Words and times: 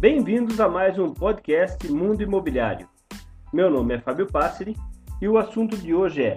Bem-vindos 0.00 0.60
a 0.60 0.68
mais 0.68 0.96
um 0.96 1.12
podcast 1.12 1.90
Mundo 1.90 2.22
Imobiliário. 2.22 2.88
Meu 3.52 3.68
nome 3.68 3.96
é 3.96 4.00
Fábio 4.00 4.28
Passeri 4.28 4.76
e 5.20 5.26
o 5.26 5.36
assunto 5.36 5.76
de 5.76 5.92
hoje 5.92 6.22
é 6.22 6.36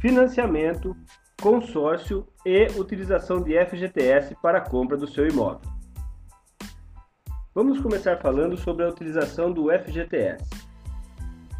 financiamento, 0.00 0.96
consórcio 1.38 2.26
e 2.46 2.66
utilização 2.78 3.42
de 3.42 3.62
FGTS 3.62 4.34
para 4.40 4.56
a 4.56 4.60
compra 4.62 4.96
do 4.96 5.06
seu 5.06 5.28
imóvel. 5.28 5.70
Vamos 7.54 7.78
começar 7.78 8.16
falando 8.22 8.56
sobre 8.56 8.86
a 8.86 8.88
utilização 8.88 9.52
do 9.52 9.66
FGTS. 9.70 10.48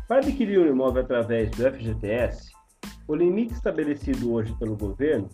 Para 0.09 0.21
adquirir 0.21 0.59
um 0.59 0.67
imóvel 0.67 1.03
através 1.03 1.51
do 1.51 1.71
FGTS, 1.71 2.53
o 3.07 3.15
limite 3.15 3.53
estabelecido 3.53 4.33
hoje 4.33 4.57
pelo 4.59 4.79
governo 4.79 5.29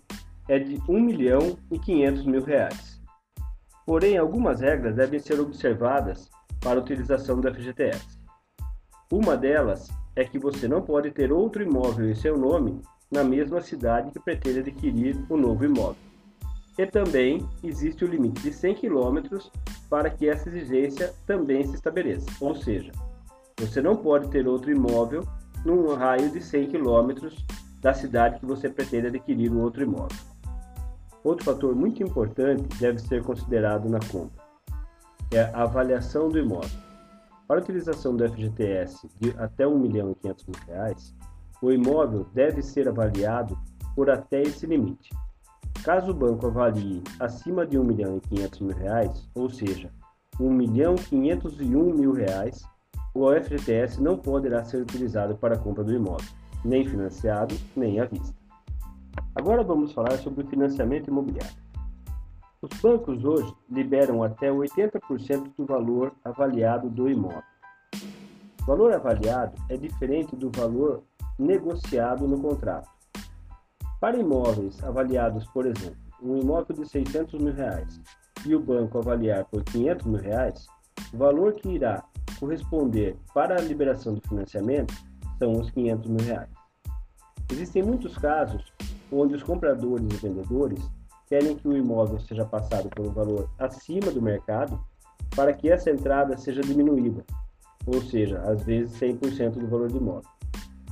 é 0.48 0.58
de 0.58 0.74
R$ 0.74 0.82
1 0.88 1.00
milhão 1.02 1.56
e 1.70 1.78
500 1.78 2.26
mil 2.26 2.42
reais. 2.42 2.89
Porém, 3.90 4.16
algumas 4.16 4.60
regras 4.60 4.94
devem 4.94 5.18
ser 5.18 5.40
observadas 5.40 6.30
para 6.60 6.78
a 6.78 6.80
utilização 6.80 7.40
do 7.40 7.52
FGTS. 7.52 8.20
Uma 9.10 9.36
delas 9.36 9.88
é 10.14 10.24
que 10.24 10.38
você 10.38 10.68
não 10.68 10.80
pode 10.80 11.10
ter 11.10 11.32
outro 11.32 11.60
imóvel 11.60 12.08
em 12.08 12.14
seu 12.14 12.38
nome 12.38 12.80
na 13.10 13.24
mesma 13.24 13.60
cidade 13.60 14.12
que 14.12 14.20
pretende 14.20 14.60
adquirir 14.60 15.16
o 15.28 15.36
novo 15.36 15.64
imóvel. 15.64 15.96
E 16.78 16.86
também 16.86 17.44
existe 17.64 18.04
o 18.04 18.06
limite 18.06 18.40
de 18.42 18.52
100 18.52 18.76
km 18.76 19.38
para 19.90 20.08
que 20.08 20.28
essa 20.28 20.48
exigência 20.48 21.12
também 21.26 21.66
se 21.66 21.74
estabeleça. 21.74 22.30
Ou 22.40 22.54
seja, 22.54 22.92
você 23.58 23.82
não 23.82 23.96
pode 23.96 24.28
ter 24.28 24.46
outro 24.46 24.70
imóvel 24.70 25.26
num 25.64 25.92
raio 25.96 26.30
de 26.30 26.40
100 26.40 26.68
km 26.68 27.28
da 27.80 27.92
cidade 27.92 28.38
que 28.38 28.46
você 28.46 28.68
pretende 28.68 29.08
adquirir 29.08 29.50
o 29.50 29.58
outro 29.58 29.82
imóvel. 29.82 30.16
Outro 31.22 31.44
fator 31.44 31.74
muito 31.74 32.02
importante 32.02 32.62
deve 32.78 32.98
ser 32.98 33.22
considerado 33.22 33.88
na 33.88 34.00
compra 34.10 34.50
é 35.32 35.42
a 35.42 35.62
avaliação 35.62 36.28
do 36.28 36.38
imóvel. 36.38 36.78
Para 37.46 37.60
a 37.60 37.62
utilização 37.62 38.16
do 38.16 38.28
FGTS 38.28 39.08
de 39.20 39.30
até 39.38 39.64
R$ 39.64 39.70
1 39.70 39.78
milhão 39.78 40.10
e 40.10 40.14
500 40.16 40.46
mil 40.46 40.66
reais, 40.66 41.14
o 41.62 41.70
imóvel 41.70 42.26
deve 42.34 42.62
ser 42.62 42.88
avaliado 42.88 43.56
por 43.94 44.10
até 44.10 44.42
esse 44.42 44.66
limite. 44.66 45.10
Caso 45.84 46.10
o 46.10 46.14
banco 46.14 46.46
avalie 46.46 47.02
acima 47.18 47.64
de 47.64 47.76
R$ 47.76 47.82
1 47.82 47.86
milhão 47.86 48.16
e 48.16 48.20
500 48.20 48.60
mil 48.60 48.76
reais, 48.76 49.28
ou 49.34 49.48
seja, 49.48 49.90
R$ 50.38 50.44
1 50.44 50.50
milhão 50.50 50.94
e 50.96 51.04
501 51.04 51.94
mil 51.94 52.12
reais, 52.12 52.62
o 53.14 53.30
FGTS 53.32 54.00
não 54.02 54.16
poderá 54.16 54.64
ser 54.64 54.82
utilizado 54.82 55.36
para 55.36 55.54
a 55.54 55.58
compra 55.58 55.84
do 55.84 55.94
imóvel, 55.94 56.28
nem 56.64 56.84
financiado, 56.84 57.54
nem 57.76 58.00
à 58.00 58.04
vista. 58.04 58.39
Agora 59.40 59.64
vamos 59.64 59.92
falar 59.92 60.18
sobre 60.18 60.44
o 60.44 60.46
financiamento 60.46 61.08
imobiliário. 61.08 61.56
Os 62.60 62.78
bancos 62.78 63.24
hoje 63.24 63.50
liberam 63.70 64.22
até 64.22 64.50
80% 64.50 65.52
do 65.56 65.64
valor 65.64 66.12
avaliado 66.22 66.90
do 66.90 67.08
imóvel. 67.08 67.42
O 68.60 68.66
valor 68.66 68.92
avaliado 68.92 69.56
é 69.70 69.78
diferente 69.78 70.36
do 70.36 70.50
valor 70.50 71.02
negociado 71.38 72.28
no 72.28 72.38
contrato. 72.38 72.86
Para 73.98 74.18
imóveis 74.18 74.84
avaliados, 74.84 75.46
por 75.54 75.64
exemplo, 75.64 75.96
um 76.22 76.36
imóvel 76.36 76.76
de 76.76 76.86
600 76.86 77.40
mil 77.40 77.54
reais 77.54 77.98
e 78.44 78.54
o 78.54 78.60
banco 78.60 78.98
avaliar 78.98 79.46
por 79.46 79.64
500 79.64 80.04
mil 80.04 80.20
reais, 80.20 80.66
o 81.14 81.16
valor 81.16 81.54
que 81.54 81.70
irá 81.70 82.04
corresponder 82.38 83.16
para 83.32 83.56
a 83.56 83.62
liberação 83.62 84.12
do 84.12 84.20
financiamento 84.20 84.92
são 85.38 85.52
os 85.52 85.70
500 85.70 86.10
mil 86.10 86.26
reais. 86.26 86.50
Existem 87.50 87.82
muitos 87.82 88.18
casos 88.18 88.69
onde 89.12 89.34
os 89.34 89.42
compradores 89.42 90.06
e 90.12 90.16
vendedores 90.16 90.90
querem 91.26 91.56
que 91.56 91.68
o 91.68 91.76
imóvel 91.76 92.18
seja 92.20 92.44
passado 92.44 92.88
por 92.90 93.06
um 93.06 93.12
valor 93.12 93.48
acima 93.58 94.10
do 94.10 94.20
mercado 94.20 94.80
para 95.34 95.52
que 95.52 95.70
essa 95.70 95.90
entrada 95.90 96.36
seja 96.36 96.60
diminuída, 96.60 97.24
ou 97.86 98.02
seja, 98.02 98.40
às 98.40 98.62
vezes 98.64 98.98
100% 98.98 99.52
do 99.52 99.68
valor 99.68 99.88
do 99.88 99.98
imóvel. 99.98 100.28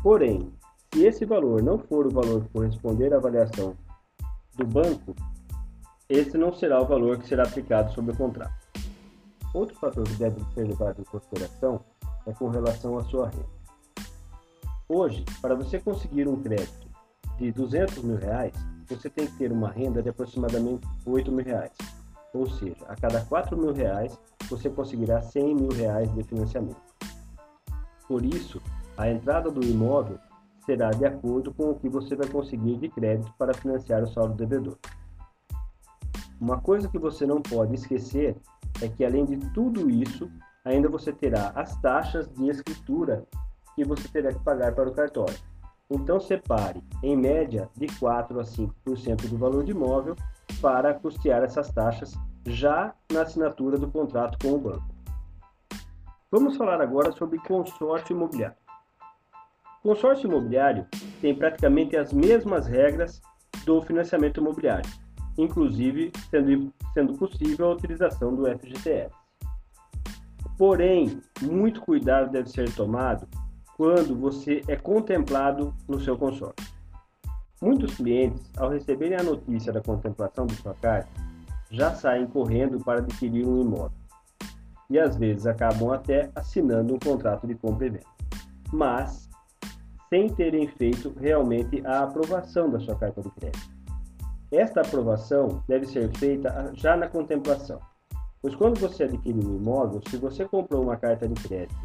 Porém, 0.02 0.52
se 0.94 1.04
esse 1.04 1.24
valor 1.24 1.62
não 1.62 1.78
for 1.78 2.06
o 2.06 2.10
valor 2.10 2.44
que 2.44 2.50
corresponder 2.50 3.12
à 3.12 3.16
avaliação 3.16 3.76
do 4.56 4.66
banco, 4.66 5.14
esse 6.08 6.38
não 6.38 6.52
será 6.52 6.80
o 6.80 6.86
valor 6.86 7.18
que 7.18 7.28
será 7.28 7.42
aplicado 7.42 7.92
sobre 7.92 8.12
o 8.12 8.16
contrato. 8.16 8.54
Outro 9.52 9.76
fator 9.76 10.04
que 10.04 10.14
deve 10.14 10.40
ser 10.54 10.66
levado 10.66 11.00
em 11.00 11.04
consideração 11.04 11.80
é 12.26 12.32
com 12.32 12.48
relação 12.48 12.96
à 12.96 13.04
sua 13.04 13.28
renda. 13.28 13.58
Hoje, 14.88 15.24
para 15.42 15.54
você 15.54 15.78
conseguir 15.78 16.28
um 16.28 16.40
crédito 16.40 16.87
de 17.38 17.52
200 17.52 18.02
mil 18.02 18.16
reais, 18.16 18.52
você 18.88 19.08
tem 19.08 19.26
que 19.26 19.36
ter 19.36 19.52
uma 19.52 19.70
renda 19.70 20.02
de 20.02 20.08
aproximadamente 20.08 20.86
8 21.06 21.30
mil 21.30 21.44
reais. 21.44 21.72
Ou 22.34 22.48
seja, 22.48 22.84
a 22.88 22.96
cada 22.96 23.24
4 23.24 23.56
mil 23.56 23.72
reais, 23.72 24.18
você 24.48 24.68
conseguirá 24.68 25.20
100 25.22 25.54
mil 25.54 25.70
reais 25.70 26.12
de 26.14 26.22
financiamento. 26.24 26.80
Por 28.06 28.24
isso, 28.24 28.60
a 28.96 29.08
entrada 29.08 29.50
do 29.50 29.64
imóvel 29.64 30.18
será 30.64 30.90
de 30.90 31.04
acordo 31.04 31.52
com 31.54 31.70
o 31.70 31.78
que 31.78 31.88
você 31.88 32.16
vai 32.16 32.26
conseguir 32.26 32.76
de 32.76 32.88
crédito 32.88 33.32
para 33.38 33.54
financiar 33.54 34.02
o 34.02 34.08
saldo 34.08 34.34
devedor. 34.34 34.76
Uma 36.40 36.60
coisa 36.60 36.88
que 36.88 36.98
você 36.98 37.26
não 37.26 37.40
pode 37.40 37.74
esquecer 37.74 38.36
é 38.80 38.88
que, 38.88 39.04
além 39.04 39.24
de 39.24 39.36
tudo 39.52 39.90
isso, 39.90 40.30
ainda 40.64 40.88
você 40.88 41.12
terá 41.12 41.52
as 41.54 41.76
taxas 41.80 42.28
de 42.28 42.48
escritura 42.48 43.24
que 43.74 43.84
você 43.84 44.08
terá 44.08 44.32
que 44.32 44.40
pagar 44.40 44.74
para 44.74 44.88
o 44.88 44.92
cartório. 44.92 45.38
Então, 45.90 46.20
separe, 46.20 46.82
em 47.02 47.16
média, 47.16 47.68
de 47.74 47.86
4 47.98 48.38
a 48.38 48.44
5% 48.44 49.28
do 49.28 49.38
valor 49.38 49.64
de 49.64 49.70
imóvel 49.70 50.14
para 50.60 50.92
custear 50.92 51.42
essas 51.42 51.70
taxas 51.72 52.14
já 52.44 52.94
na 53.10 53.22
assinatura 53.22 53.78
do 53.78 53.90
contrato 53.90 54.38
com 54.42 54.54
o 54.54 54.58
banco. 54.58 54.84
Vamos 56.30 56.58
falar 56.58 56.80
agora 56.82 57.10
sobre 57.12 57.38
consórcio 57.38 58.14
imobiliário. 58.14 58.56
Consórcio 59.82 60.28
imobiliário 60.28 60.86
tem 61.22 61.34
praticamente 61.34 61.96
as 61.96 62.12
mesmas 62.12 62.66
regras 62.66 63.22
do 63.64 63.80
financiamento 63.80 64.40
imobiliário, 64.40 64.90
inclusive 65.38 66.12
sendo, 66.28 66.72
sendo 66.92 67.14
possível 67.14 67.68
a 67.68 67.74
utilização 67.74 68.34
do 68.34 68.44
FGTS. 68.44 69.14
Porém, 70.58 71.22
muito 71.40 71.80
cuidado 71.80 72.30
deve 72.30 72.50
ser 72.50 72.70
tomado 72.74 73.26
quando 73.78 74.16
você 74.16 74.60
é 74.66 74.74
contemplado 74.74 75.72
no 75.86 76.00
seu 76.00 76.18
consórcio. 76.18 76.66
Muitos 77.62 77.94
clientes, 77.94 78.50
ao 78.56 78.70
receberem 78.70 79.16
a 79.16 79.22
notícia 79.22 79.72
da 79.72 79.80
contemplação 79.80 80.46
de 80.46 80.56
sua 80.56 80.74
carta, 80.74 81.08
já 81.70 81.94
saem 81.94 82.26
correndo 82.26 82.80
para 82.80 82.98
adquirir 82.98 83.46
um 83.46 83.60
imóvel 83.60 83.92
e 84.90 84.98
às 84.98 85.16
vezes 85.16 85.46
acabam 85.46 85.92
até 85.92 86.28
assinando 86.34 86.94
um 86.94 86.98
contrato 86.98 87.46
de 87.46 87.54
compra 87.54 87.86
e 87.86 87.90
venda, 87.90 88.06
mas 88.72 89.28
sem 90.08 90.28
terem 90.28 90.66
feito 90.66 91.14
realmente 91.20 91.80
a 91.86 92.02
aprovação 92.02 92.68
da 92.70 92.80
sua 92.80 92.96
carta 92.96 93.22
de 93.22 93.30
crédito. 93.30 93.70
Esta 94.50 94.80
aprovação 94.80 95.62
deve 95.68 95.86
ser 95.86 96.10
feita 96.16 96.72
já 96.74 96.96
na 96.96 97.06
contemplação, 97.06 97.78
pois 98.40 98.56
quando 98.56 98.80
você 98.80 99.04
adquire 99.04 99.38
um 99.38 99.56
imóvel, 99.56 100.00
se 100.08 100.16
você 100.16 100.46
comprou 100.46 100.82
uma 100.82 100.96
carta 100.96 101.28
de 101.28 101.40
crédito 101.46 101.76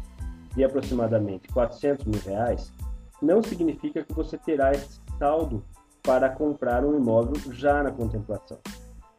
de 0.54 0.64
aproximadamente 0.64 1.48
400 1.48 2.04
mil 2.06 2.20
reais, 2.20 2.72
não 3.20 3.42
significa 3.42 4.04
que 4.04 4.12
você 4.12 4.36
terá 4.36 4.72
esse 4.72 5.00
saldo 5.18 5.64
para 6.02 6.28
comprar 6.28 6.84
um 6.84 6.96
imóvel 6.96 7.34
já 7.52 7.82
na 7.82 7.90
contemplação, 7.90 8.58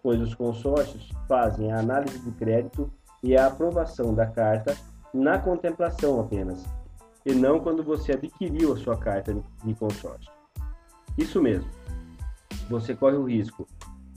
pois 0.04 0.22
os 0.22 0.36
consórcios 0.36 1.10
fazem 1.28 1.72
a 1.72 1.80
análise 1.80 2.20
de 2.20 2.32
crédito 2.32 2.92
e 3.24 3.36
a 3.36 3.48
aprovação 3.48 4.14
da 4.14 4.28
carta 4.28 4.76
na 5.14 5.40
contemplação 5.40 6.20
apenas, 6.20 6.64
e 7.26 7.34
não 7.34 7.60
quando 7.60 7.84
você 7.84 8.12
adquiriu 8.12 8.74
a 8.74 8.78
sua 8.78 8.98
carta 8.98 9.36
de 9.64 9.74
consórcio. 9.74 10.32
Isso 11.18 11.42
mesmo, 11.42 11.70
você 12.70 12.94
corre 12.94 13.16
o 13.16 13.24
risco 13.24 13.66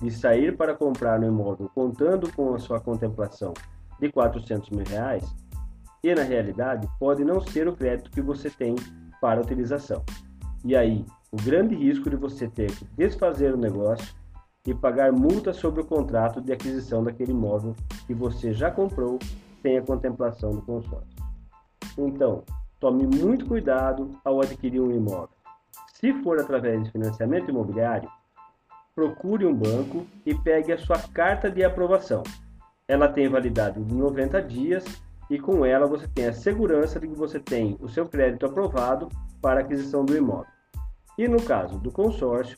de 0.00 0.10
sair 0.10 0.56
para 0.56 0.75
comprar 0.75 1.20
um 1.20 1.28
imóvel 1.28 1.70
contando 1.75 2.31
com 2.32 2.54
a 2.54 2.58
sua 2.58 2.81
contemplação 2.81 3.54
de 3.98 4.10
400 4.12 4.70
mil 4.70 4.84
reais 4.84 5.25
e 6.02 6.14
na 6.14 6.22
realidade 6.22 6.88
pode 6.98 7.24
não 7.24 7.40
ser 7.40 7.68
o 7.68 7.76
crédito 7.76 8.10
que 8.10 8.20
você 8.20 8.50
tem 8.50 8.74
para 9.20 9.40
a 9.40 9.42
utilização. 9.42 10.04
E 10.64 10.76
aí, 10.76 11.04
o 11.30 11.36
grande 11.36 11.74
risco 11.74 12.08
de 12.08 12.16
você 12.16 12.48
ter 12.48 12.70
que 12.70 12.84
desfazer 12.96 13.54
o 13.54 13.58
negócio 13.58 14.14
e 14.66 14.74
pagar 14.74 15.12
multa 15.12 15.52
sobre 15.52 15.80
o 15.80 15.86
contrato 15.86 16.40
de 16.40 16.52
aquisição 16.52 17.02
daquele 17.02 17.32
imóvel 17.32 17.74
que 18.06 18.14
você 18.14 18.52
já 18.52 18.70
comprou 18.70 19.18
sem 19.62 19.78
a 19.78 19.82
contemplação 19.82 20.50
do 20.50 20.62
consórcio. 20.62 21.16
Então, 21.96 22.44
tome 22.78 23.06
muito 23.06 23.46
cuidado 23.46 24.10
ao 24.24 24.40
adquirir 24.40 24.80
um 24.80 24.90
imóvel. 24.90 25.30
Se 25.94 26.12
for 26.22 26.38
através 26.40 26.84
de 26.84 26.90
financiamento 26.90 27.50
imobiliário, 27.50 28.08
procure 28.94 29.46
um 29.46 29.54
banco 29.54 30.06
e 30.24 30.34
pegue 30.34 30.72
a 30.72 30.78
sua 30.78 30.98
carta 30.98 31.50
de 31.50 31.64
aprovação. 31.64 32.22
Ela 32.86 33.08
tem 33.08 33.28
validade 33.28 33.82
de 33.82 33.94
90 33.94 34.42
dias 34.42 34.84
e 35.30 35.38
com 35.38 35.64
ela 35.64 35.86
você 35.86 36.06
tem 36.08 36.26
a 36.26 36.32
segurança 36.32 36.98
de 36.98 37.08
que 37.08 37.14
você 37.14 37.38
tem 37.38 37.76
o 37.80 37.88
seu 37.88 38.08
crédito 38.08 38.46
aprovado 38.46 39.08
para 39.40 39.60
aquisição 39.60 40.04
do 40.04 40.16
imóvel. 40.16 40.50
E 41.16 41.26
no 41.28 41.42
caso 41.42 41.78
do 41.78 41.90
consórcio, 41.90 42.56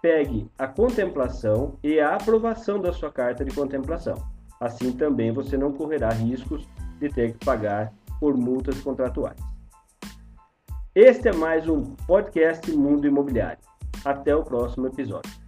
pegue 0.00 0.50
a 0.58 0.66
contemplação 0.66 1.78
e 1.82 2.00
a 2.00 2.14
aprovação 2.14 2.80
da 2.80 2.92
sua 2.92 3.12
carta 3.12 3.44
de 3.44 3.54
contemplação. 3.54 4.16
Assim 4.60 4.92
também 4.92 5.32
você 5.32 5.56
não 5.56 5.72
correrá 5.72 6.10
riscos 6.10 6.66
de 6.98 7.08
ter 7.08 7.32
que 7.32 7.44
pagar 7.44 7.92
por 8.18 8.36
multas 8.36 8.80
contratuais. 8.80 9.38
Este 10.94 11.28
é 11.28 11.32
mais 11.32 11.68
um 11.68 11.82
podcast 12.06 12.70
Mundo 12.72 13.06
Imobiliário. 13.06 13.60
Até 14.04 14.34
o 14.34 14.42
próximo 14.42 14.86
episódio. 14.86 15.47